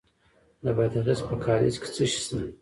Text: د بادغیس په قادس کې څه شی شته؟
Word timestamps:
د 0.63 0.65
بادغیس 0.77 1.21
په 1.27 1.35
قادس 1.43 1.75
کې 1.81 1.89
څه 1.95 2.03
شی 2.11 2.19
شته؟ 2.23 2.39